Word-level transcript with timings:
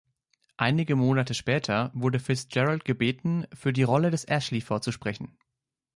Einige 0.57 0.95
Monate 0.95 1.35
später 1.35 1.91
wurde 1.93 2.17
Fitzgerald 2.17 2.85
gebeten, 2.85 3.45
für 3.53 3.71
die 3.71 3.83
Rolle 3.83 4.09
des 4.09 4.25
Ashley 4.25 4.59
vorzusprechen. 4.59 5.37